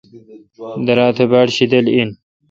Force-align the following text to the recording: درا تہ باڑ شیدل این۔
درا 0.85 1.07
تہ 1.15 1.23
باڑ 1.31 1.47
شیدل 1.55 1.85
این۔ 1.93 2.09